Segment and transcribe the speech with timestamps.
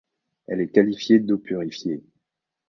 [0.47, 2.03] Elle est qualifiée d'eau purifiée.